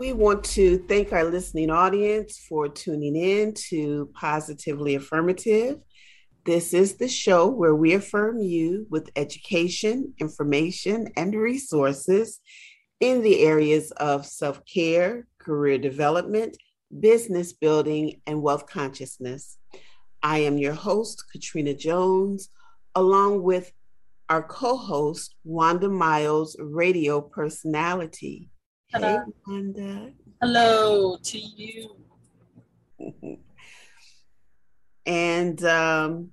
[0.00, 5.76] We want to thank our listening audience for tuning in to Positively Affirmative.
[6.46, 12.40] This is the show where we affirm you with education, information, and resources
[13.00, 16.56] in the areas of self care, career development,
[16.98, 19.58] business building, and wealth consciousness.
[20.22, 22.48] I am your host, Katrina Jones,
[22.94, 23.70] along with
[24.30, 28.48] our co host, Wanda Myles, radio personality.
[28.92, 29.18] Hello.
[29.24, 30.10] Hey, Wanda.
[30.42, 31.96] Hello to you.
[35.06, 36.30] And um,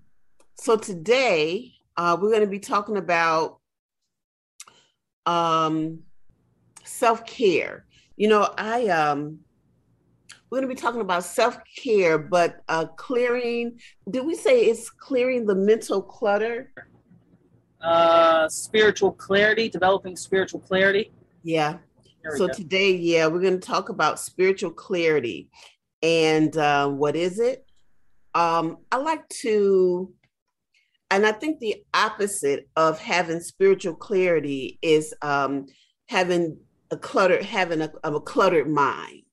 [0.55, 3.59] so today uh, we're going to be talking about
[5.25, 5.99] um,
[6.83, 7.85] self care.
[8.17, 9.39] You know, I um,
[10.51, 13.79] we're going to be talking about self care, but uh, clearing.
[14.11, 16.71] Did we say it's clearing the mental clutter?
[17.81, 21.11] Uh, spiritual clarity, developing spiritual clarity.
[21.41, 21.77] Yeah.
[22.35, 22.53] So go.
[22.53, 25.49] today, yeah, we're going to talk about spiritual clarity,
[26.01, 27.65] and uh, what is it?
[28.33, 30.13] Um, I like to,
[31.09, 35.65] and I think the opposite of having spiritual clarity is um,
[36.07, 36.57] having
[36.91, 39.23] a cluttered, having a, a cluttered mind.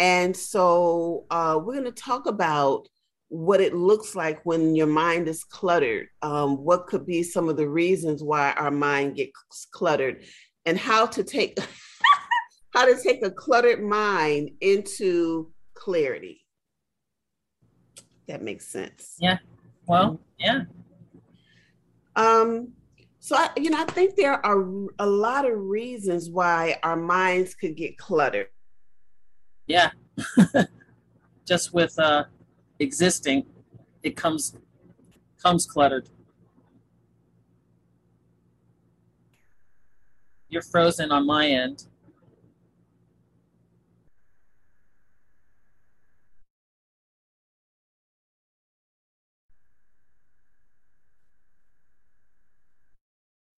[0.00, 2.88] And so uh, we're going to talk about
[3.28, 6.08] what it looks like when your mind is cluttered.
[6.22, 10.24] Um, what could be some of the reasons why our mind gets cluttered,
[10.66, 11.58] and how to take
[12.74, 16.40] how to take a cluttered mind into clarity.
[18.26, 19.16] That makes sense.
[19.18, 19.38] Yeah.
[19.86, 20.62] Well, yeah.
[22.16, 22.72] Um,
[23.18, 24.66] so I, you know, I think there are
[24.98, 28.48] a lot of reasons why our minds could get cluttered.
[29.66, 29.90] Yeah.
[31.46, 32.24] Just with uh,
[32.78, 33.44] existing,
[34.02, 34.56] it comes
[35.42, 36.08] comes cluttered.
[40.54, 41.88] You're frozen on my end.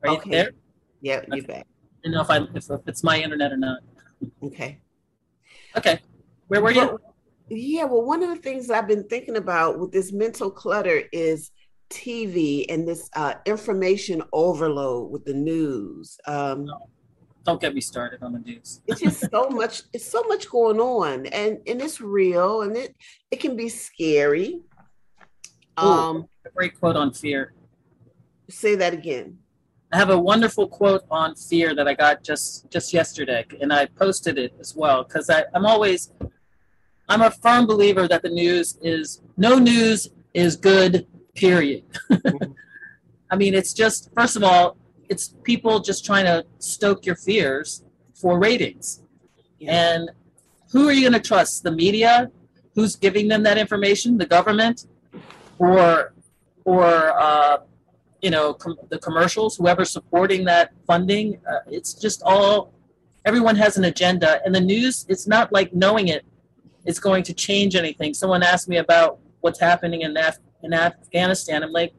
[0.03, 0.31] Are you Okay.
[0.31, 0.51] there?
[1.03, 1.67] Yeah, you bet.
[1.67, 3.81] I don't know if I if, if it's my internet or not.
[4.43, 4.79] Okay.
[5.77, 6.01] Okay.
[6.49, 6.99] Where were you?
[7.51, 11.51] Yeah, well, one of the things I've been thinking about with this mental clutter is
[11.91, 16.19] TV and this uh, information overload with the news.
[16.27, 16.69] Um,
[17.45, 18.81] Don't get me started on the news.
[18.87, 19.83] it's just so much.
[19.93, 22.95] It's so much going on, and and it's real, and it
[23.31, 24.61] it can be scary.
[25.77, 27.53] Um, A great quote on fear.
[28.49, 29.39] say that again.
[29.93, 33.87] I have a wonderful quote on fear that I got just just yesterday, and I
[33.87, 36.11] posted it as well because I'm always
[37.09, 41.07] I'm a firm believer that the news is no news is good.
[41.37, 41.85] Period.
[43.31, 44.77] I mean, it's just first of all,
[45.09, 49.03] it's people just trying to stoke your fears for ratings,
[49.67, 50.11] and
[50.73, 51.63] who are you going to trust?
[51.63, 52.31] The media,
[52.75, 54.19] who's giving them that information?
[54.19, 54.87] The government,
[55.59, 56.15] or
[56.65, 56.85] or
[57.21, 57.59] uh,
[58.23, 59.57] you know com- the commercials?
[59.57, 61.39] Whoever's supporting that funding?
[61.49, 62.73] Uh, it's just all
[63.27, 64.41] everyone has an agenda.
[64.45, 66.25] And the news it's not like knowing it
[66.87, 68.15] is going to change anything.
[68.15, 71.63] Someone asked me about what's happening in, Af- in afghanistan.
[71.63, 71.95] I'm like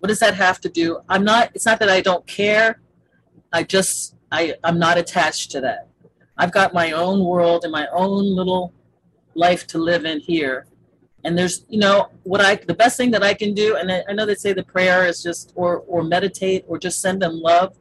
[0.00, 1.00] what does that have to do?
[1.08, 2.80] I'm not it's not that i don't care.
[3.52, 5.88] I just i i'm not attached to that.
[6.36, 8.72] I've got my own world and my own little
[9.34, 10.66] life to live in here.
[11.24, 14.04] And there's you know what i the best thing that i can do and i,
[14.08, 17.40] I know they say the prayer is just or or meditate or just send them
[17.40, 17.76] love.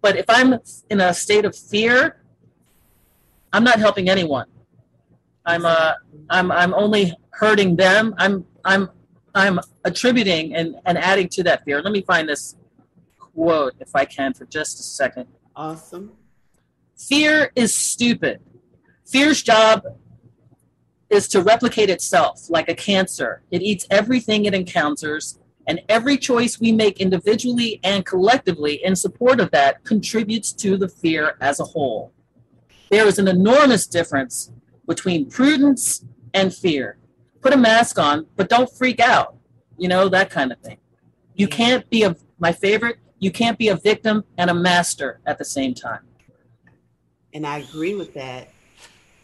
[0.00, 0.58] But if i'm
[0.90, 2.22] in a state of fear
[3.52, 4.46] i'm not helping anyone.
[5.44, 5.92] I'm uh
[6.30, 8.88] i'm i'm only hurting them i'm i'm
[9.34, 12.56] i'm attributing and and adding to that fear let me find this
[13.18, 16.12] quote if i can for just a second Awesome.
[16.96, 18.40] fear is stupid
[19.06, 19.82] fear's job
[21.10, 23.42] is to replicate itself like a cancer.
[23.50, 29.38] It eats everything it encounters And every choice we make individually and collectively in support
[29.38, 32.10] of that contributes to the fear as a whole.
[32.90, 34.50] There is an enormous difference
[34.86, 36.96] between prudence and fear.
[37.40, 39.36] Put a mask on, but don't freak out,
[39.76, 40.78] you know, that kind of thing.
[41.34, 45.38] You can't be a, my favorite, you can't be a victim and a master at
[45.38, 46.00] the same time.
[47.32, 48.48] And I agree with that.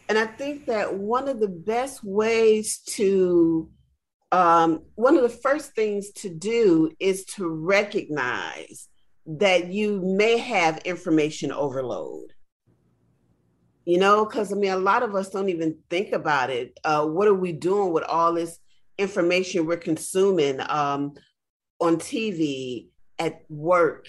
[0.07, 3.69] And I think that one of the best ways to
[4.31, 8.89] um, one of the first things to do is to recognize
[9.25, 12.34] that you may have information overload.
[13.85, 16.79] You know, because I mean, a lot of us don't even think about it.
[16.83, 18.57] Uh, what are we doing with all this
[18.97, 21.13] information we're consuming um,
[21.79, 22.87] on TV,
[23.19, 24.07] at work?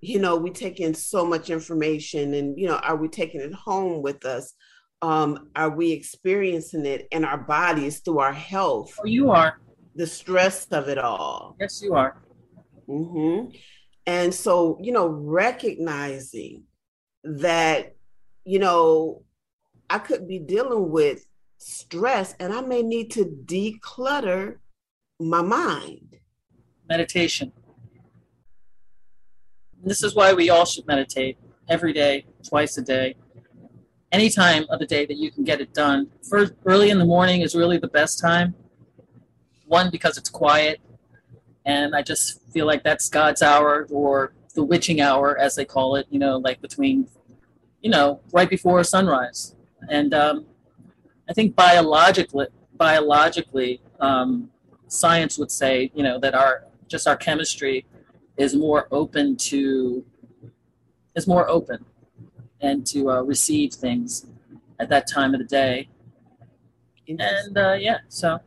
[0.00, 3.54] You know, we take in so much information, and you know, are we taking it
[3.54, 4.54] home with us?
[5.02, 8.94] um, are we experiencing it in our bodies through our health?
[9.00, 9.60] Oh, you are.
[9.94, 11.56] The stress of it all.
[11.60, 12.22] Yes, you are.
[12.88, 13.50] Mm-hmm.
[14.06, 16.64] And so, you know, recognizing
[17.24, 17.94] that,
[18.48, 19.22] you know,
[19.90, 21.26] I could be dealing with
[21.58, 24.58] stress and I may need to declutter
[25.20, 26.16] my mind.
[26.88, 27.52] Meditation.
[29.84, 31.36] This is why we all should meditate
[31.68, 33.14] every day, twice a day
[34.12, 36.08] any time of the day that you can get it done.
[36.28, 38.54] First, early in the morning is really the best time.
[39.66, 40.80] One, because it's quiet,
[41.66, 45.96] and I just feel like that's God's hour or the witching hour, as they call
[45.96, 47.08] it, you know, like between,
[47.82, 49.54] you know, right before sunrise.
[49.88, 50.46] And um,
[51.28, 52.46] I think biologically,
[52.76, 54.50] biologically, um,
[54.88, 57.86] science would say, you know, that our just our chemistry
[58.36, 60.04] is more open to
[61.14, 61.84] is more open
[62.60, 64.26] and to uh, receive things
[64.78, 65.88] at that time of the day.
[67.08, 68.38] And uh, yeah, so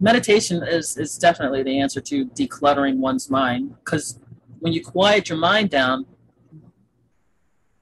[0.00, 4.18] meditation is, is definitely the answer to decluttering one's mind because
[4.60, 6.06] when you quiet your mind down,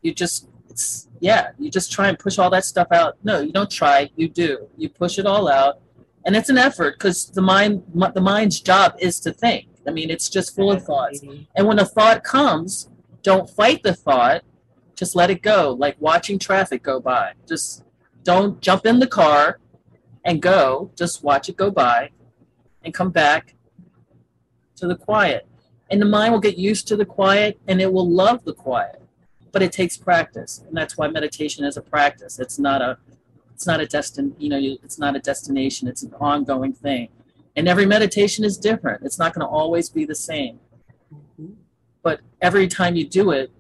[0.03, 0.49] you just,
[1.21, 3.17] yeah, you just try and push all that stuff out.
[3.25, 4.69] No, you don't try, you do.
[4.77, 5.81] You push it all out.
[6.27, 7.83] And it's an effort because the mind,
[8.15, 9.69] the mind's job is to think.
[9.87, 11.21] I mean, it's just full of thoughts.
[11.55, 12.89] And when a thought comes,
[13.23, 14.43] don't fight the thought
[14.97, 17.33] just let it go, like watching traffic go by.
[17.47, 17.85] Just
[18.23, 19.59] don't jump in the car
[20.25, 20.91] and go.
[20.97, 22.11] Just watch it go by
[22.83, 23.55] and come back
[24.77, 25.47] to the quiet.
[25.91, 29.03] And the mind will get used to the quiet and it will love the quiet.
[29.55, 30.63] But it takes practice.
[30.69, 32.39] And that's why meditation is a practice.
[32.39, 32.99] It's not a
[33.55, 37.09] it's not a destin you know it's not a destination it's an ongoing thing
[37.57, 40.59] and every meditation is different it's not going to always be the same
[41.13, 41.53] mm-hmm.
[42.03, 43.51] but every time you do it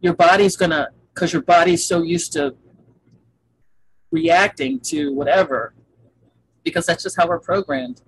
[0.00, 2.54] your body's gonna because your body's so used to
[4.10, 5.74] reacting to whatever
[6.62, 8.00] because that's just how we're programmed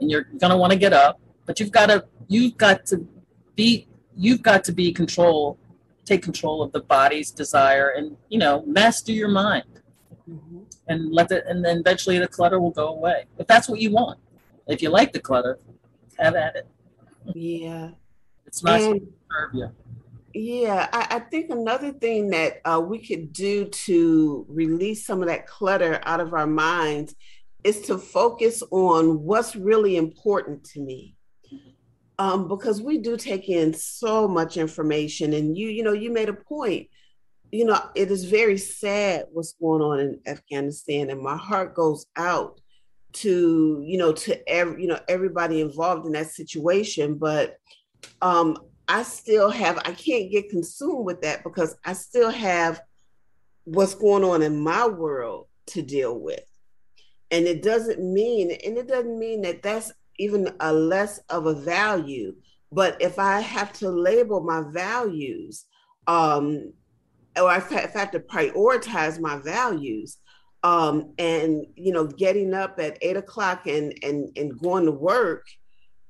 [0.00, 3.06] and you're gonna want to get up but you've got to you've got to
[3.54, 5.58] be you've got to be control
[6.06, 9.64] take control of the body's desire and you know master your mind.
[10.28, 10.62] Mm-hmm.
[10.88, 13.26] and let it and then eventually the clutter will go away.
[13.38, 14.18] If that's what you want.
[14.66, 15.60] If you like the clutter
[16.18, 16.66] have at it.
[17.32, 17.90] Yeah.
[18.44, 19.70] It's not and, to serve you.
[20.34, 25.28] Yeah, I, I, think another thing that uh, we could do to release some of
[25.28, 27.14] that clutter out of our minds
[27.64, 31.15] is to focus on what's really important to me.
[32.18, 36.28] Um, because we do take in so much information, and you, you know, you made
[36.28, 36.88] a point.
[37.52, 42.06] You know, it is very sad what's going on in Afghanistan, and my heart goes
[42.16, 42.60] out
[43.12, 47.16] to you know to every you know everybody involved in that situation.
[47.16, 47.58] But
[48.22, 48.56] um,
[48.88, 52.80] I still have, I can't get consumed with that because I still have
[53.64, 56.44] what's going on in my world to deal with.
[57.30, 61.54] And it doesn't mean, and it doesn't mean that that's even a less of a
[61.54, 62.34] value.
[62.72, 65.64] But if I have to label my values,
[66.06, 66.72] um,
[67.36, 70.18] or if I have to prioritize my values,
[70.62, 75.46] um, and you know, getting up at eight o'clock and and and going to work,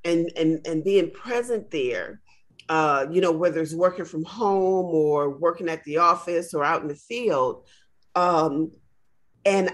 [0.05, 2.21] and and and being present there,
[2.69, 6.83] uh, you know, whether it's working from home or working at the office or out
[6.83, 7.67] in the field.
[8.15, 8.73] Um,
[9.45, 9.71] and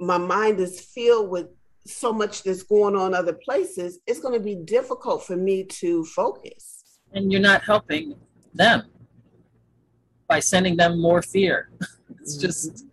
[0.00, 1.46] my mind is filled with
[1.86, 6.04] so much that's going on other places, it's going to be difficult for me to
[6.04, 6.82] focus.
[7.12, 8.14] And you're not helping
[8.54, 8.84] them
[10.28, 11.70] by sending them more fear.
[12.20, 12.46] it's mm-hmm.
[12.46, 12.86] just,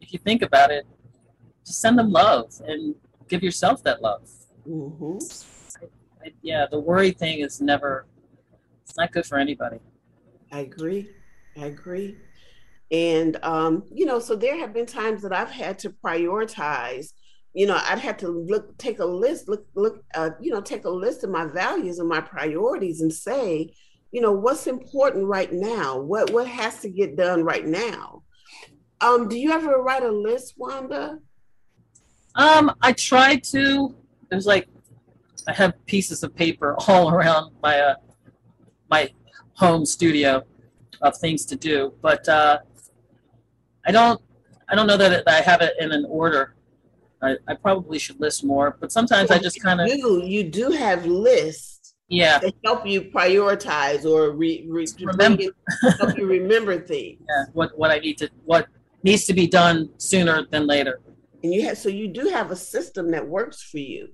[0.00, 0.86] if you think about it,
[1.66, 2.94] just send them love and
[3.28, 4.28] give yourself that love.
[4.66, 5.18] Mm-hmm.
[5.82, 8.06] I, I, yeah, the worry thing is never
[8.90, 9.78] it's not good for anybody.
[10.50, 11.10] I agree.
[11.56, 12.16] I agree.
[12.90, 17.12] And, um, you know, so there have been times that I've had to prioritize
[17.52, 20.84] you know, I'd have to look, take a list, look, look, uh, you know, take
[20.84, 23.72] a list of my values and my priorities and say,
[24.12, 25.98] you know, what's important right now?
[25.98, 28.22] What what has to get done right now?
[29.00, 31.18] Um, do you ever write a list, Wanda?
[32.34, 33.94] Um, I try to.
[34.28, 34.68] There's like
[35.46, 37.94] I have pieces of paper all around my uh,
[38.90, 39.10] my
[39.54, 40.42] home studio
[41.02, 42.58] of things to do, but uh,
[43.86, 44.20] I don't
[44.68, 46.54] I don't know that I have it in an order.
[47.22, 50.22] I, I probably should list more, but sometimes I just kind of do.
[50.24, 55.44] You do have lists, yeah, to help you prioritize or re, re, remember.
[55.98, 57.18] help you remember things.
[57.28, 58.68] Yeah, what what I need to what
[59.02, 61.00] needs to be done sooner than later.
[61.42, 64.08] And you have so you do have a system that works for you.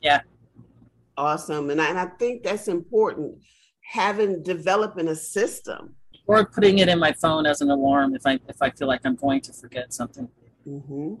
[0.00, 0.20] Yeah.
[1.16, 3.38] Awesome, and I, and I think that's important.
[3.92, 5.94] Having developing a system,
[6.26, 9.00] or putting it in my phone as an alarm if I if I feel like
[9.04, 10.28] I'm going to forget something.
[10.66, 11.14] Mm-hmm.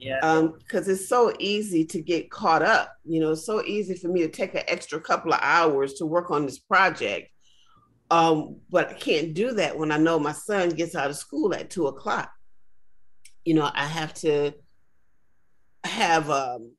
[0.00, 0.16] Yeah.
[0.58, 2.96] Because um, it's so easy to get caught up.
[3.04, 6.06] You know, it's so easy for me to take an extra couple of hours to
[6.06, 7.30] work on this project.
[8.10, 11.54] Um, but I can't do that when I know my son gets out of school
[11.54, 12.32] at two o'clock.
[13.44, 14.52] You know, I have to
[15.84, 16.72] have um,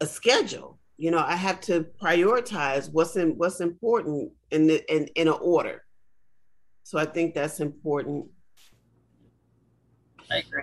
[0.00, 0.78] a schedule.
[0.98, 5.38] You know, I have to prioritize what's in what's important in the, in in an
[5.40, 5.82] order.
[6.82, 8.26] So I think that's important.
[10.30, 10.62] I agree.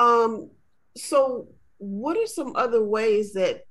[0.00, 0.50] Um,
[0.96, 3.64] so what are some other ways that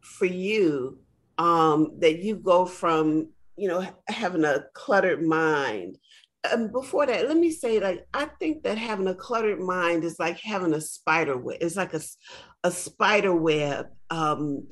[0.00, 0.98] for you
[1.36, 5.98] um that you go from you know having a cluttered mind?
[6.50, 10.20] Um, before that let me say like i think that having a cluttered mind is
[10.20, 12.00] like having a spider web it's like a,
[12.62, 14.68] a spider web um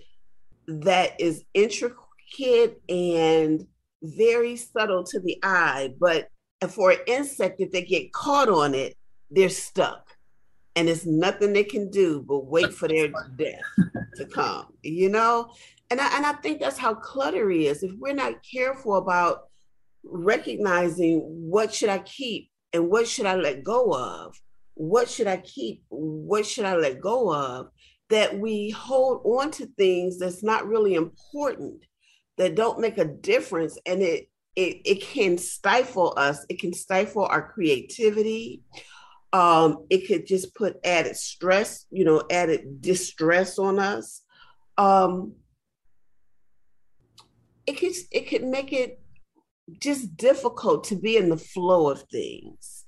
[0.69, 3.67] that is intricate and
[4.01, 6.29] very subtle to the eye but
[6.69, 8.97] for an insect if they get caught on it
[9.31, 10.06] they're stuck
[10.77, 13.61] and it's nothing they can do but wait for their death
[14.17, 15.51] to come you know?
[15.91, 17.83] And I, and I think that's how clutter is.
[17.83, 19.45] If we're not careful about
[20.09, 24.41] recognizing what should i keep and what should i let go of
[24.75, 27.69] what should i keep what should i let go of
[28.09, 31.85] that we hold on to things that's not really important
[32.39, 36.47] that don't make a difference and it it, it can stifle us.
[36.49, 38.63] It can stifle our creativity
[39.33, 44.23] um, it could just put added stress, you know, added distress on us.
[44.79, 45.35] Um,
[47.67, 49.01] it could it could make it
[49.81, 52.85] just difficult to be in the flow of things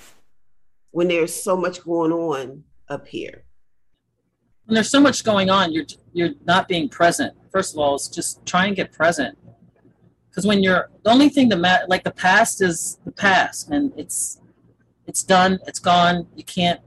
[0.90, 3.44] when there's so much going on up here.
[4.64, 7.34] When there's so much going on, you're you're not being present.
[7.52, 9.36] First of all, it's just try and get present.
[10.30, 13.92] Because when you're the only thing that matter, like the past is the past, and
[13.96, 14.40] it's
[15.08, 15.58] it's done.
[15.66, 16.28] It's gone.
[16.36, 16.80] You can't.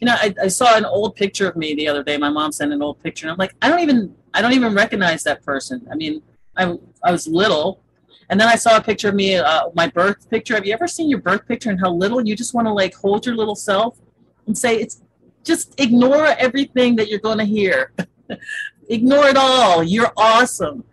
[0.00, 2.18] You know, I, I saw an old picture of me the other day.
[2.18, 4.74] My mom sent an old picture, and I'm like, I don't even I don't even
[4.74, 5.86] recognize that person.
[5.90, 6.22] I mean,
[6.56, 7.80] I I was little,
[8.28, 10.54] and then I saw a picture of me, uh, my birth picture.
[10.54, 12.94] Have you ever seen your birth picture and how little you just want to like
[12.94, 13.98] hold your little self
[14.46, 15.02] and say it's
[15.44, 17.92] just ignore everything that you're going to hear.
[18.88, 19.82] ignore it all.
[19.82, 20.84] You're awesome.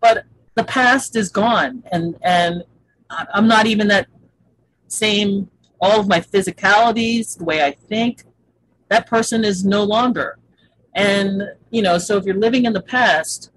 [0.00, 2.62] But the past is gone, and and
[3.10, 4.08] I'm not even that
[4.88, 5.50] same
[5.80, 8.24] all of my physicalities, the way I think,
[8.88, 10.38] that person is no longer.
[10.94, 13.50] And you know, so if you're living in the past,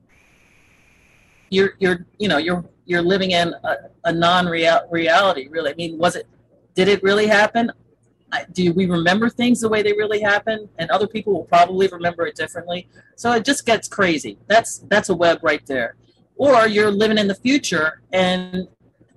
[1.50, 5.48] you're you're you know you're you're living in a, a non-real reality.
[5.50, 6.28] Really, I mean, was it?
[6.74, 7.72] Did it really happen?
[8.52, 10.70] do we remember things the way they really happen?
[10.78, 12.88] And other people will probably remember it differently.
[13.16, 14.38] So it just gets crazy.
[14.48, 15.96] That's that's a web right there.
[16.36, 18.68] Or you're living in the future, and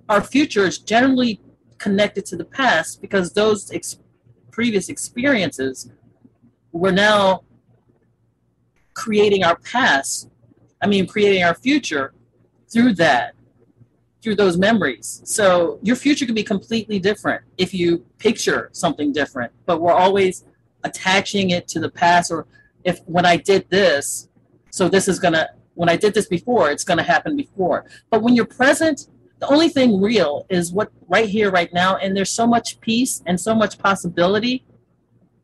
[0.09, 1.39] our future is generally
[1.81, 3.99] connected to the past because those ex-
[4.51, 5.89] previous experiences
[6.71, 7.43] we're now
[8.93, 10.29] creating our past
[10.81, 12.13] i mean creating our future
[12.71, 13.33] through that
[14.21, 15.21] through those memories.
[15.25, 20.45] So your future can be completely different if you picture something different but we're always
[20.83, 22.45] attaching it to the past or
[22.83, 24.29] if when i did this
[24.71, 27.85] so this is going to when i did this before it's going to happen before.
[28.11, 29.07] But when you're present
[29.41, 33.21] the only thing real is what right here right now and there's so much peace
[33.25, 34.63] and so much possibility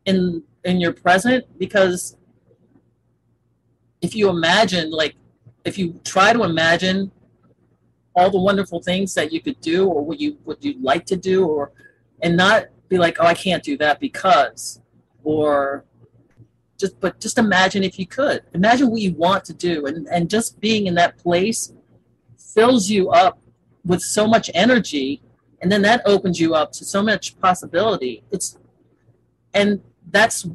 [0.06, 2.16] in in your present because
[4.01, 5.16] if you imagine like
[5.66, 7.12] if you try to imagine
[8.16, 11.18] all the wonderful things that you could do or what you would you like to
[11.18, 11.72] do or
[12.22, 14.80] and not be like oh i can't do that because
[15.24, 15.84] or
[16.77, 18.44] just but just imagine if you could.
[18.54, 21.74] Imagine what you want to do and and just being in that place
[22.38, 23.39] fills you up
[23.88, 25.22] with so much energy
[25.62, 28.58] and then that opens you up to so much possibility it's
[29.53, 30.48] and that's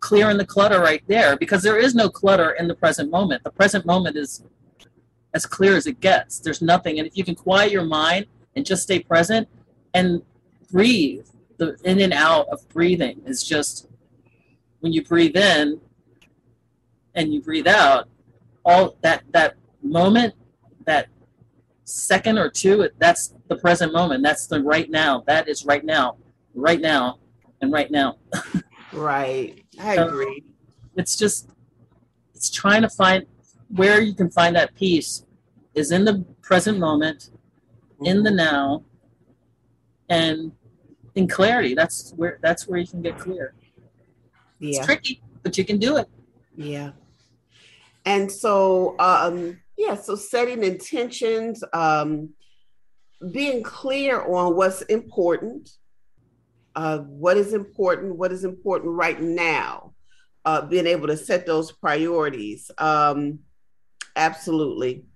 [0.00, 3.44] clearing the clutter right there because there is no clutter in the present moment.
[3.44, 4.42] The present moment is
[5.34, 6.40] as clear as it gets.
[6.40, 6.98] There's nothing.
[6.98, 9.46] And if you can quiet your mind and just stay present
[9.94, 10.22] and
[10.72, 11.26] breathe,
[11.58, 13.86] the in and out of breathing is just
[14.80, 15.80] when you breathe in
[17.14, 18.08] and you breathe out,
[18.64, 20.34] all that that moment,
[20.86, 21.08] that
[21.84, 24.22] second or two, that's the present moment.
[24.22, 25.22] That's the right now.
[25.26, 26.16] That is right now,
[26.54, 27.18] right now,
[27.60, 28.18] and right now.
[28.92, 29.62] Right.
[29.80, 30.44] I So- agree.
[30.96, 31.48] it's just
[32.34, 33.26] it's trying to find
[33.68, 35.24] where you can find that peace
[35.74, 37.30] is in the present moment
[38.02, 38.82] in the now
[40.08, 40.50] and
[41.14, 43.54] in clarity that's where that's where you can get clear
[44.58, 44.78] Yeah.
[44.78, 46.08] it's tricky but you can do it
[46.56, 46.90] Yeah.
[48.04, 52.30] And so um yeah, so setting intentions, um
[53.32, 55.70] being clear on what's important,
[56.76, 59.94] uh what is important, what is important right now.
[60.44, 62.70] Uh being able to set those priorities.
[62.76, 63.38] Um
[64.16, 65.06] absolutely.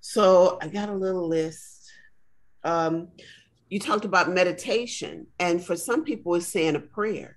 [0.00, 1.90] So I got a little list.
[2.62, 3.08] Um
[3.68, 7.36] you talked about meditation and for some people it's saying a prayer.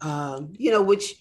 [0.00, 1.16] Um you know which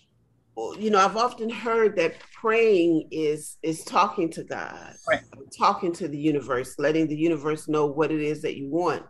[0.80, 5.22] you know i've often heard that praying is is talking to god Right.
[5.58, 9.04] talking to the universe letting the universe know what it is that you want.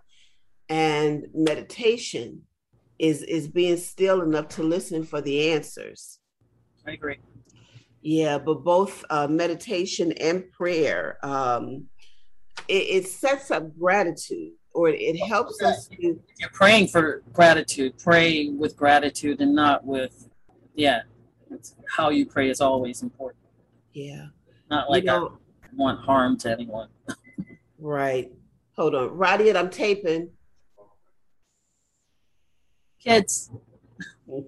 [0.70, 2.42] And meditation
[3.00, 6.20] is is being still enough to listen for the answers.
[6.86, 7.18] I agree.
[8.02, 11.86] Yeah but both uh, meditation and prayer um
[12.68, 18.58] it, it sets up gratitude or it helps us to you're praying for gratitude praying
[18.60, 20.30] with gratitude and not with
[20.76, 21.02] yeah
[21.52, 23.44] it's how you pray is always important.
[23.94, 24.28] Yeah.
[24.70, 26.90] Not you like know i want harm to anyone.
[27.80, 28.32] Right.
[28.76, 29.10] Hold on.
[29.16, 30.32] Roddy and i'm taping.
[33.00, 33.52] Kids.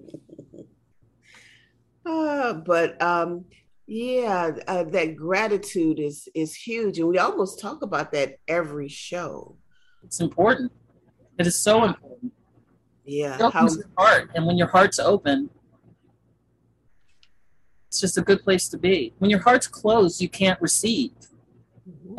[2.06, 3.44] Uh, but um,
[3.86, 9.56] yeah, uh, that gratitude is is huge, and we almost talk about that every show.
[10.02, 10.72] it's important.
[11.38, 12.32] It is so important.
[13.04, 15.50] Yeah, It how your heart, and when your heart's open,
[17.90, 19.12] it's just a good place to be.
[19.18, 21.10] When your heart's closed, you can't receive,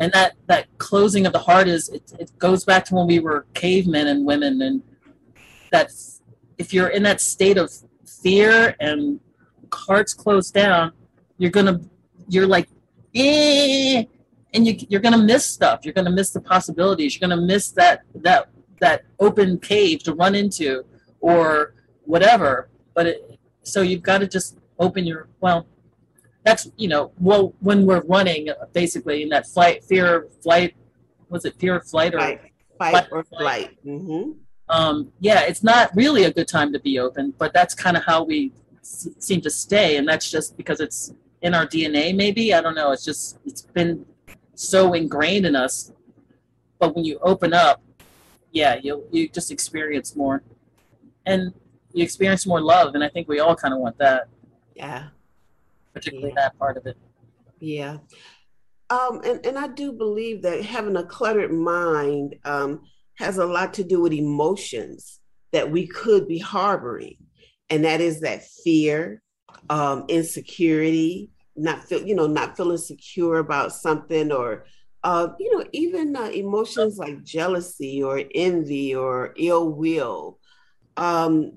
[0.00, 3.20] and that that closing of the heart is it, it goes back to when we
[3.20, 4.82] were cavemen and women, and
[5.70, 5.90] that
[6.58, 7.72] if you're in that state of
[8.04, 9.18] fear and
[9.72, 10.92] heart's closed down,
[11.38, 11.80] you're gonna
[12.28, 12.68] you're like
[13.14, 14.04] eh,
[14.52, 15.86] and you you're gonna miss stuff.
[15.86, 17.18] You're gonna miss the possibilities.
[17.18, 20.84] You're gonna miss that that that open cave to run into
[21.20, 21.72] or
[22.04, 22.68] whatever.
[22.92, 25.66] But it, so you've got to just open your well.
[26.44, 30.74] That's you know well when we're running basically in that flight fear flight
[31.28, 32.40] was it fear of flight or fight,
[32.78, 33.40] fight Fight or flight.
[33.40, 33.78] flight.
[33.84, 34.32] hmm
[34.68, 38.04] um, yeah, it's not really a good time to be open, but that's kind of
[38.04, 42.14] how we s- seem to stay, and that's just because it's in our DNA.
[42.16, 42.90] Maybe I don't know.
[42.92, 44.06] It's just it's been
[44.54, 45.92] so ingrained in us.
[46.78, 47.82] But when you open up,
[48.50, 50.42] yeah, you you just experience more,
[51.26, 51.52] and
[51.92, 54.28] you experience more love, and I think we all kind of want that,
[54.74, 55.08] Yeah,
[55.92, 56.42] particularly Yeah.
[56.42, 56.96] that part of it.
[57.60, 57.98] yeah.
[58.90, 62.82] Um, and and I do believe that having a cluttered mind um,
[63.16, 65.20] has a lot to do with emotions
[65.52, 67.16] that we could be harboring,
[67.70, 69.22] and that is that fear,
[69.70, 74.66] um, insecurity, not feel you know not feeling secure about something or
[75.04, 80.38] uh, you know even uh, emotions like jealousy or envy or ill will
[80.96, 81.52] um,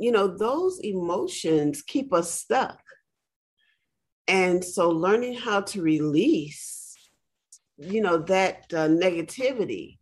[0.00, 2.80] you know those emotions keep us stuck
[4.26, 6.94] and so learning how to release
[7.76, 9.98] you know that uh, negativity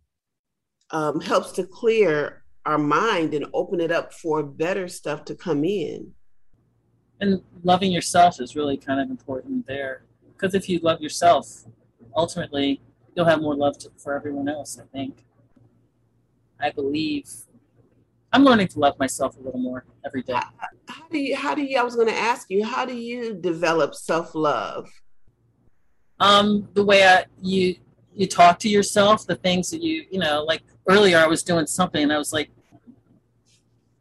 [0.90, 5.64] um, helps to clear our mind and open it up for better stuff to come
[5.64, 6.14] in
[7.20, 11.64] And loving yourself is really kind of important there, because if you love yourself,
[12.14, 12.80] ultimately
[13.14, 14.78] you'll have more love to, for everyone else.
[14.78, 15.24] I think.
[16.60, 17.28] I believe.
[18.32, 20.34] I'm learning to love myself a little more every day.
[20.88, 23.34] how do you how do you i was going to ask you how do you
[23.34, 24.88] develop self-love?
[26.20, 27.76] Um the way I, you
[28.14, 31.66] you talk to yourself the things that you you know like earlier i was doing
[31.66, 32.50] something and i was like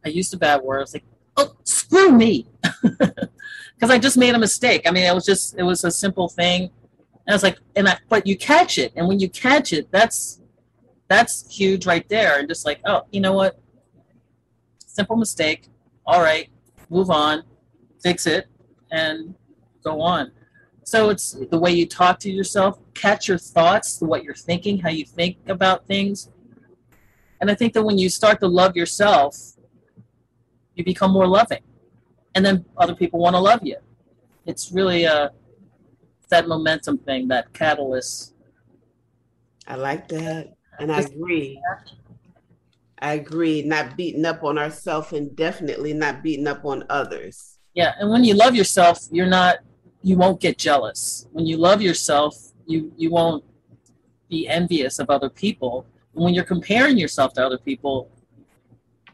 [0.04, 1.04] i used a bad word i was like
[1.36, 2.46] oh screw me.
[3.74, 4.82] Because i just made a mistake.
[4.88, 6.62] I mean it was just it was a simple thing.
[6.62, 8.92] And i was like and i but you catch it.
[8.96, 10.40] And when you catch it that's
[11.06, 12.40] that's huge right there.
[12.40, 13.56] And just like oh you know what
[14.98, 15.60] simple mistake
[16.06, 16.46] all right
[16.96, 17.42] move on
[18.06, 18.44] fix it
[18.90, 19.34] and
[19.88, 20.24] go on
[20.88, 24.88] so it's the way you talk to yourself, catch your thoughts, what you're thinking, how
[24.88, 26.30] you think about things.
[27.42, 29.36] And I think that when you start to love yourself,
[30.74, 31.62] you become more loving.
[32.34, 33.76] and then other people want to love you.
[34.46, 35.32] It's really a
[36.30, 38.34] that momentum thing, that catalyst.
[39.66, 40.54] I like that.
[40.78, 41.60] And I agree.
[43.00, 43.62] I agree.
[43.62, 47.58] Not beating up on ourselves and definitely not beating up on others.
[47.74, 47.94] Yeah.
[47.98, 49.58] And when you love yourself, you're not,
[50.02, 51.26] you won't get jealous.
[51.32, 53.44] When you love yourself, you, you won't
[54.28, 55.86] be envious of other people.
[56.14, 58.10] And when you're comparing yourself to other people,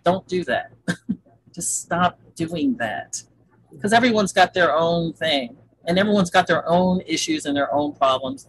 [0.02, 0.72] don't do that.
[1.54, 3.22] Just stop doing that.
[3.70, 7.92] Because everyone's got their own thing and everyone's got their own issues and their own
[7.92, 8.48] problems.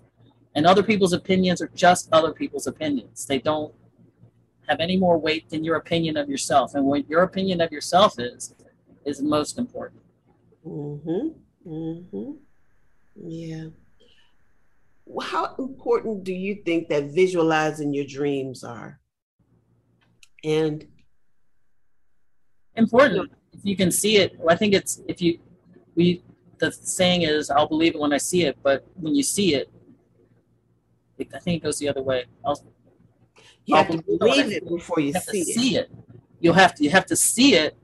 [0.55, 3.25] And other people's opinions are just other people's opinions.
[3.25, 3.73] They don't
[4.67, 6.75] have any more weight than your opinion of yourself.
[6.75, 8.53] And what your opinion of yourself is,
[9.05, 10.01] is most important.
[10.65, 11.27] Mm-hmm.
[11.67, 12.31] Mm-hmm.
[13.23, 13.65] Yeah.
[15.21, 18.99] How important do you think that visualizing your dreams are?
[20.43, 20.85] And
[22.75, 23.31] important.
[23.53, 25.39] If you can see it, I think it's if you
[25.95, 26.23] we
[26.59, 29.71] the saying is I'll believe it when I see it, but when you see it,
[31.19, 32.25] I think it goes the other way.
[32.43, 32.61] I'll,
[33.65, 35.45] you have to believe it before you, you see it.
[35.45, 35.91] see it.
[36.39, 37.75] You'll have to you have to see it.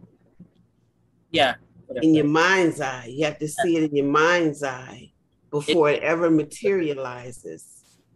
[1.31, 1.55] Yeah.
[1.87, 2.05] Whatever.
[2.05, 3.07] In your mind's eye.
[3.09, 5.11] You have to see it in your mind's eye
[5.49, 7.65] before it, it ever materializes.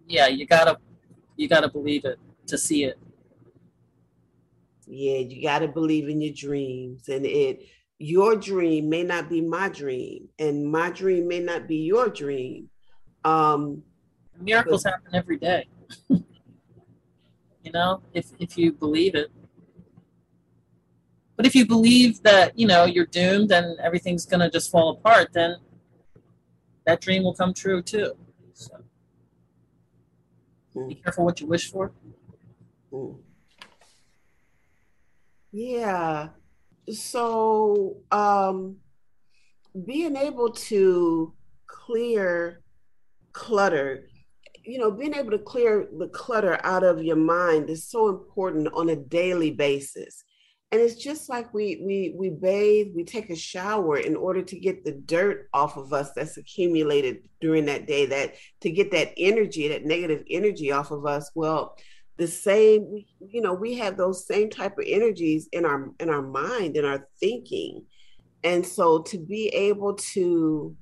[0.08, 0.78] Yeah, you gotta
[1.36, 2.98] you gotta believe it to see it.
[4.88, 7.64] Yeah, you gotta believe in your dreams and it
[7.98, 12.70] your dream may not be my dream and my dream may not be your dream
[13.24, 13.82] um
[14.42, 15.66] miracles happen every day
[17.66, 19.32] you know if if you believe it
[21.36, 24.92] but if you believe that you know you're doomed and everything's going to just fall
[24.92, 25.58] apart then
[26.86, 28.14] that dream will come true too
[28.54, 28.78] so
[30.76, 30.88] mm.
[30.90, 31.92] be careful what you wish for
[32.94, 33.18] mm.
[35.52, 36.30] yeah
[36.92, 38.78] so um,
[39.86, 41.34] being able to
[41.66, 42.62] clear
[43.34, 44.08] clutter
[44.66, 48.68] you know being able to clear the clutter out of your mind is so important
[48.74, 50.24] on a daily basis.
[50.72, 54.60] And it's just like we we we bathe we take a shower in order to
[54.60, 59.14] get the dirt off of us that's accumulated during that day that to get that
[59.16, 61.32] energy that negative energy off of us.
[61.36, 61.78] Well
[62.18, 66.22] the same you know we have those same type of energies in our in our
[66.22, 67.86] mind in our thinking.
[68.44, 70.76] And so to be able to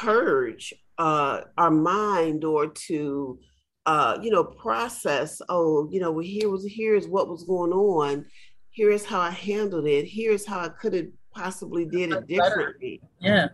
[0.00, 3.38] purge uh, our mind or to
[3.86, 8.24] uh, you know process oh you know well, here was here's what was going on.
[8.72, 10.06] Here's how i handled it.
[10.06, 13.00] Here's how i could have possibly did it differently.
[13.20, 13.48] Yeah.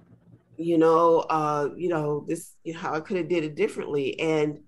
[0.56, 4.18] You know uh you know this you know, how i could have did it differently.
[4.20, 4.61] And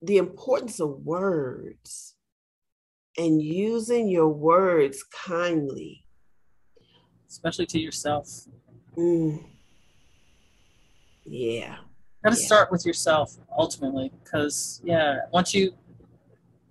[0.00, 2.14] the importance of words
[3.18, 6.04] and using your words kindly,
[7.28, 8.28] especially to yourself.
[8.96, 9.51] Mm.
[11.24, 11.76] Yeah.
[12.24, 12.46] Got to yeah.
[12.46, 15.74] start with yourself ultimately, because yeah, once you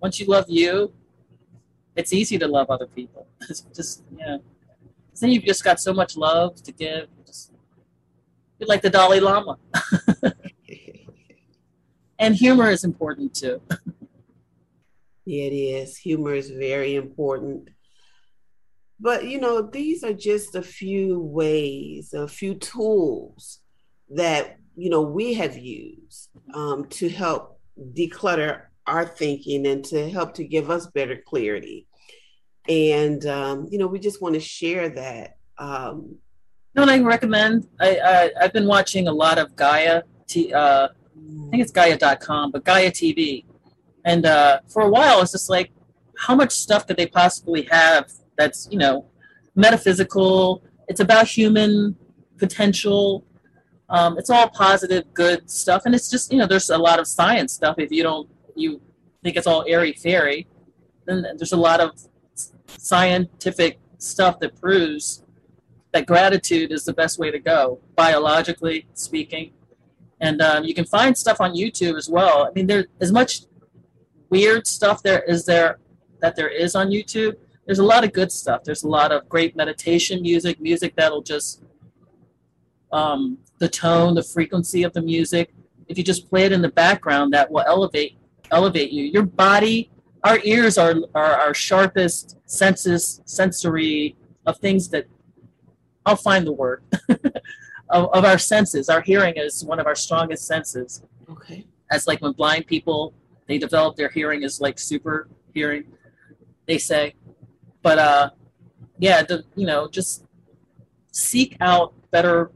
[0.00, 0.92] once you love you,
[1.94, 3.26] it's easy to love other people.
[3.48, 4.38] It's just yeah.
[5.20, 7.08] Then you've just got so much love to give.
[7.26, 7.52] Just,
[8.58, 9.58] you're like the Dalai Lama.
[12.18, 13.60] and humor is important too.
[15.24, 15.98] yeah, it is.
[15.98, 17.68] Humor is very important.
[18.98, 23.61] But you know, these are just a few ways, a few tools
[24.14, 27.58] that you know we have used um, to help
[27.94, 31.86] declutter our thinking and to help to give us better clarity.
[32.68, 35.36] And um, you know, we just want to share that.
[35.58, 36.16] Um,
[36.74, 37.68] you know what I recommend?
[37.80, 42.50] I, I have been watching a lot of Gaia t- uh, I think it's Gaia.com,
[42.52, 43.44] but Gaia TV.
[44.04, 45.70] And uh, for a while, it's just like,
[46.16, 49.06] how much stuff could they possibly have that's, you know,
[49.54, 50.62] metaphysical?
[50.88, 51.96] It's about human
[52.38, 53.24] potential.
[53.92, 55.82] Um, it's all positive, good stuff.
[55.86, 57.76] And it's just, you know, there's a lot of science stuff.
[57.78, 58.80] If you don't, you
[59.22, 60.48] think it's all airy fairy,
[61.06, 61.90] then there's a lot of
[62.66, 65.22] scientific stuff that proves
[65.92, 69.52] that gratitude is the best way to go, biologically speaking
[70.22, 72.46] and um, you can find stuff on YouTube as well.
[72.46, 73.42] I mean, there's as much
[74.30, 75.78] weird stuff there is there
[76.20, 77.34] that there is on YouTube.
[77.66, 78.62] There's a lot of good stuff.
[78.62, 81.62] There's a lot of great meditation music, music that'll just
[82.92, 85.54] um, the tone, the frequency of the music.
[85.88, 88.16] If you just play it in the background, that will elevate
[88.50, 89.04] elevate you.
[89.04, 89.90] Your body,
[90.24, 94.14] our ears are, are our sharpest senses, sensory
[94.46, 95.06] of things that
[96.04, 96.82] I'll find the word.
[97.88, 98.88] of, of our senses.
[98.88, 101.02] Our hearing is one of our strongest senses.
[101.30, 101.66] Okay.
[101.90, 103.14] As like when blind people
[103.46, 105.84] they develop their hearing is like super hearing,
[106.66, 107.14] they say.
[107.82, 108.30] But uh,
[108.98, 110.24] yeah, the you know just
[111.10, 112.50] seek out better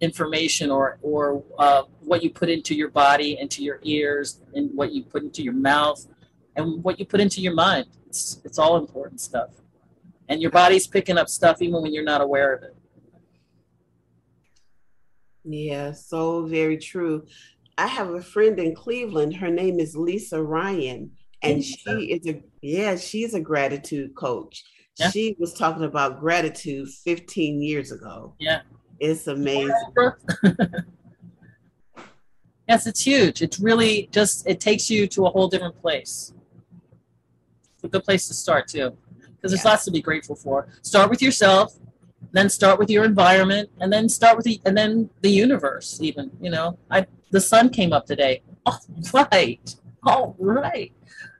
[0.00, 4.92] information or or uh, what you put into your body, into your ears, and what
[4.92, 6.06] you put into your mouth,
[6.56, 7.86] and what you put into your mind.
[8.06, 9.50] It's it's all important stuff,
[10.28, 12.76] and your body's picking up stuff even when you're not aware of it.
[15.44, 17.26] Yeah, so very true.
[17.78, 19.36] I have a friend in Cleveland.
[19.36, 24.64] Her name is Lisa Ryan, and she is a yeah, she's a gratitude coach.
[24.98, 25.10] Yeah.
[25.10, 28.34] She was talking about gratitude 15 years ago.
[28.38, 28.60] Yeah.
[29.00, 29.72] It's amazing.
[32.68, 33.40] yes, it's huge.
[33.42, 36.32] It's really just it takes you to a whole different place.
[37.74, 38.96] It's a good place to start too,
[39.36, 39.70] because there's Yeah.
[39.70, 40.68] lots to be grateful for.
[40.82, 41.78] Start with yourself,
[42.32, 45.98] then start with your environment, and then start with the and then the universe.
[46.02, 48.42] Even you know, I the sun came up today.
[48.66, 48.78] All
[49.32, 50.92] right, all right.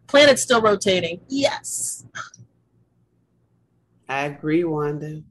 [0.07, 1.21] Planet's still rotating.
[1.29, 2.05] Yes.
[4.09, 5.23] I agree, Wanda.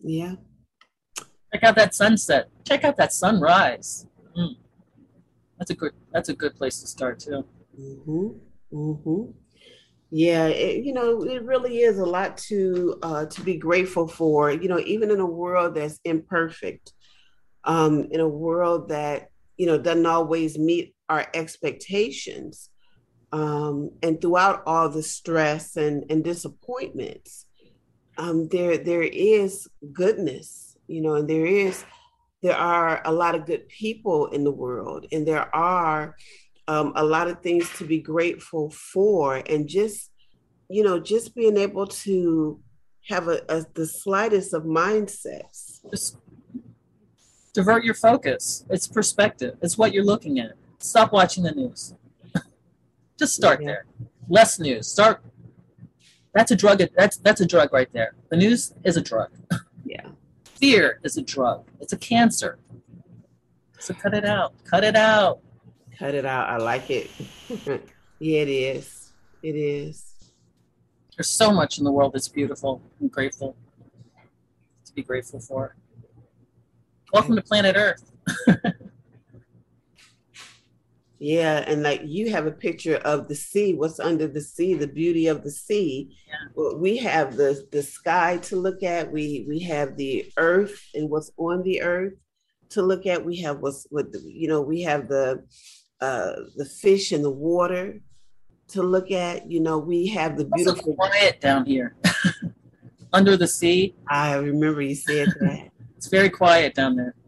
[0.00, 0.34] Yeah.
[1.52, 2.48] Check out that sunset.
[2.64, 4.06] Check out that sunrise.
[4.36, 4.56] Mm.
[5.58, 5.92] That's a good.
[6.12, 7.44] That's a good place to start too.
[7.78, 8.28] Mm-hmm.
[8.72, 9.30] Mm-hmm.
[10.10, 14.50] Yeah, it, you know, it really is a lot to uh, to be grateful for.
[14.50, 16.92] You know, even in a world that's imperfect,
[17.64, 22.68] um, in a world that you know doesn't always meet our expectations,
[23.32, 27.46] um, and throughout all the stress and and disappointments,
[28.18, 30.71] um, there there is goodness.
[30.92, 31.84] You know, and there is
[32.42, 36.14] there are a lot of good people in the world, and there are
[36.68, 40.10] um, a lot of things to be grateful for and just
[40.68, 42.60] you know just being able to
[43.08, 46.18] have a, a the slightest of mindsets Just
[47.54, 48.64] divert your focus.
[48.70, 49.56] It's perspective.
[49.62, 50.52] It's what you're looking at.
[50.78, 51.94] Stop watching the news.
[53.18, 53.66] Just start Yeah.
[53.68, 53.86] there.
[54.28, 54.86] Less news.
[54.88, 55.22] Start.
[56.34, 56.82] That's a drug.
[56.96, 58.14] That's that's a drug right there.
[58.30, 59.30] The news is a drug.
[59.84, 60.06] yeah
[60.62, 61.64] Fear is a drug.
[61.80, 62.56] It's a cancer.
[63.80, 64.54] So cut it out.
[64.64, 65.40] Cut it out.
[65.98, 67.10] cut it out i like it
[68.20, 70.14] yeah it is it is
[71.16, 73.56] There's so much in the world that's beautiful and grateful
[74.84, 75.74] to be grateful for.
[77.12, 78.12] Welcome to planet Earth.
[81.22, 84.88] yeah and like you have a picture of the sea what's under the sea the
[84.88, 86.72] beauty of the sea Yeah.
[86.74, 91.30] we have the the sky to look at we we have the earth and what's
[91.36, 92.14] on the earth
[92.70, 95.44] to look at we have what's what the- you know we have the
[96.00, 98.00] uh the fish in the water
[98.74, 101.94] to look at you know we have the It's beautiful quiet down here.
[103.12, 107.14] Under the sea, i remember you said that it's very quiet down there.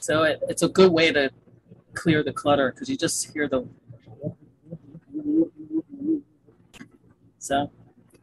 [0.00, 1.28] So it, it's a good way to
[1.98, 3.66] clear the clutter because you just hear the.
[7.38, 7.70] So,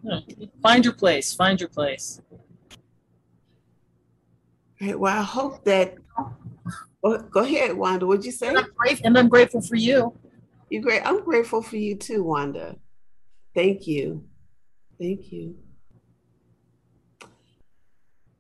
[0.04, 0.22] you know,
[0.62, 1.34] find your place.
[1.34, 2.22] Find your place.
[4.82, 5.96] right well i hope that
[7.04, 10.14] oh, go ahead wanda what'd you say And I'm, grate- and I'm grateful for you.
[10.70, 11.04] You're great.
[11.06, 12.76] I'm grateful for you too, Wanda.
[13.54, 14.26] Thank you.
[15.00, 15.56] Thank you.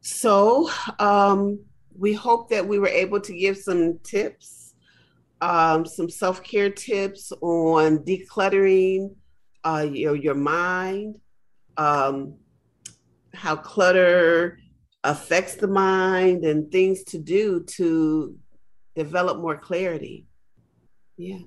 [0.01, 0.69] So,
[0.99, 1.59] um,
[1.97, 4.64] we hope that we were able to give some tips,
[5.45, 9.15] um, some self care tips on decluttering
[9.63, 11.19] uh, your your mind,
[11.77, 12.35] um,
[13.33, 14.59] how clutter
[15.03, 18.35] affects the mind, and things to do to
[18.95, 20.25] develop more clarity.
[21.15, 21.39] Yeah.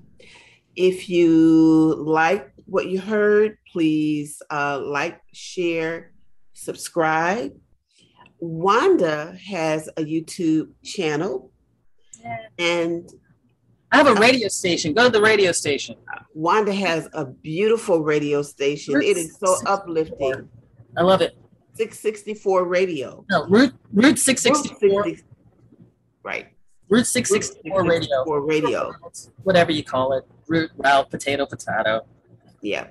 [0.77, 6.13] If you like what you heard, please uh, like, share,
[6.53, 7.51] subscribe.
[8.39, 11.51] Wanda has a YouTube channel,
[12.57, 13.09] and
[13.91, 14.93] I have a radio station.
[14.93, 15.95] Go to the radio station.
[16.33, 19.01] Wanda has a beautiful radio station.
[19.01, 20.47] It is so uplifting.
[20.97, 21.35] I love it.
[21.75, 23.25] 664 radio.
[23.31, 25.03] No, Route Route six sixty four.
[25.05, 25.23] 60
[26.23, 26.47] Right.
[26.89, 28.23] Route six sixty four radio.
[28.25, 28.93] 664 radio.
[29.43, 30.25] Whatever you call it.
[30.47, 32.05] Route, route, potato, potato.
[32.61, 32.87] Yeah.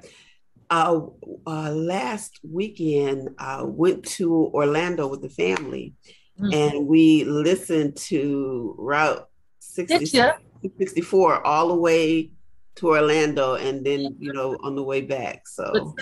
[0.71, 1.01] Uh,
[1.47, 5.95] uh, last weekend, I went to Orlando with the family
[6.41, 6.55] Mm.
[6.55, 9.27] and we listened to Route
[9.59, 10.33] 60, Did ya?
[10.79, 12.31] 64 all the way
[12.77, 15.49] to Orlando and then, you know, on the way back.
[15.49, 15.95] So,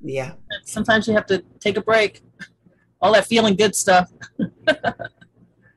[0.00, 0.32] yeah.
[0.64, 2.22] Sometimes you have to take a break.
[3.00, 4.10] All that feeling good stuff.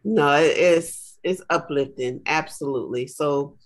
[0.04, 3.08] No, it's it's uplifting, absolutely.
[3.08, 3.58] So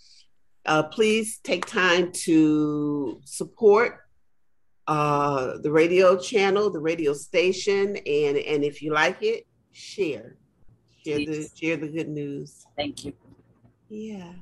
[0.66, 4.00] uh, please take time to support
[4.88, 10.38] uh, the radio channel, the radio station, and and if you like it, share,
[11.06, 12.66] share the share the good news.
[12.76, 13.14] Thank you.
[13.90, 14.34] Yeah.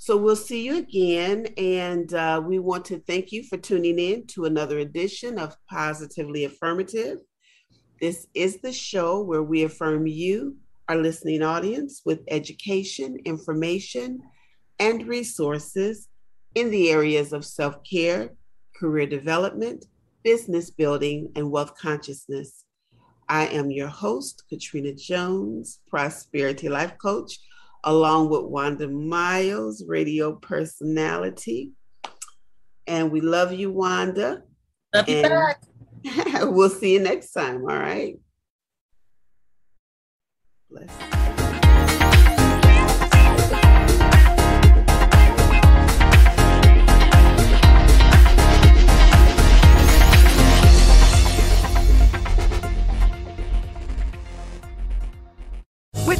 [0.00, 4.26] So we'll see you again, and uh, we want to thank you for tuning in
[4.28, 7.18] to another edition of Positively Affirmative.
[8.00, 10.56] This is the show where we affirm you,
[10.88, 14.20] our listening audience, with education, information,
[14.78, 16.08] and resources
[16.54, 18.30] in the areas of self care,
[18.76, 19.86] career development,
[20.22, 22.64] business building, and wealth consciousness.
[23.28, 27.38] I am your host, Katrina Jones, Prosperity Life Coach,
[27.84, 31.72] along with Wanda Myles, radio personality.
[32.86, 34.42] And we love you, Wanda.
[34.94, 35.60] Love you back.
[36.42, 37.62] we'll see you next time.
[37.62, 38.18] All right.
[40.70, 41.27] Bless.